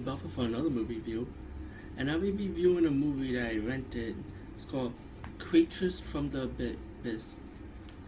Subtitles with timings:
[0.00, 1.26] Buffer for another movie review,
[1.96, 4.16] and I'll be reviewing a movie that I rented.
[4.56, 4.92] It's called
[5.38, 7.34] Creatures from the Abyss.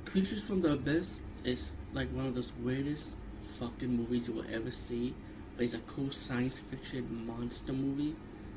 [0.05, 3.15] Creatures from the Abyss is like one of those weirdest
[3.45, 5.15] fucking movies you will ever see,
[5.57, 8.15] but it's a cool science fiction monster movie.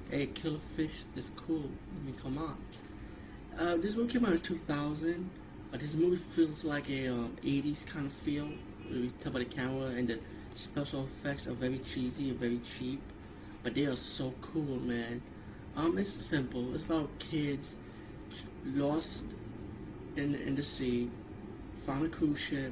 [0.09, 1.69] Hey, killer fish is cool.
[1.69, 2.57] I mean, come on.
[3.57, 5.29] Uh, this movie came out in 2000,
[5.71, 8.47] but this movie feels like a um, 80s kind of feel.
[8.89, 10.19] We talk about the camera and the
[10.55, 13.01] special effects are very cheesy and very cheap
[13.65, 15.23] but they are so cool, man.
[15.75, 16.75] Um, it's simple.
[16.75, 17.75] It's about kids
[18.63, 19.25] lost
[20.15, 21.09] in in the sea,
[21.85, 22.71] found a cruise ship,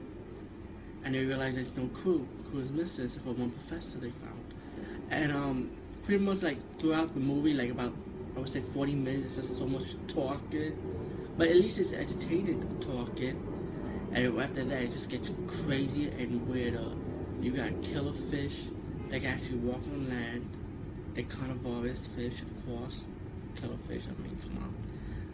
[1.03, 2.27] and they realize there's no crew.
[2.49, 4.53] Crew is missing except for one professor they found.
[5.09, 5.71] And um,
[6.05, 7.93] pretty much like throughout the movie, like about
[8.35, 10.73] I would say 40 minutes, just so much talking,
[11.37, 13.35] but at least it's entertaining talking.
[14.13, 16.91] And after that, it just gets crazier and weirder.
[17.41, 18.65] You got killer fish
[19.09, 20.45] that can actually walk on land
[21.15, 23.05] a carnivorous fish, of course.
[23.55, 24.75] Killer fish, I mean, come on.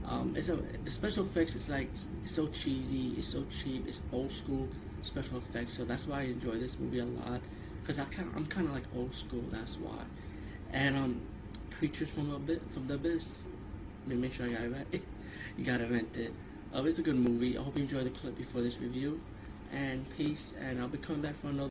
[0.06, 1.90] Um, it's a the special effects is like
[2.26, 4.68] so cheesy, it's so cheap, it's old school
[5.02, 5.76] special effects.
[5.76, 7.42] So that's why I enjoy this movie a lot,
[7.86, 9.44] cause I kind I'm kind of like old school.
[9.52, 10.04] That's why.
[10.72, 11.22] And um,
[11.72, 13.44] creatures from a bit from the abyss.
[14.06, 15.04] Let me make sure I got it right.
[15.58, 16.34] you gotta rent it.
[16.74, 17.58] Uh, it's a good movie.
[17.58, 19.20] I hope you enjoy the clip before this review.
[19.72, 20.54] And peace.
[20.60, 21.68] And I'll be coming back for another.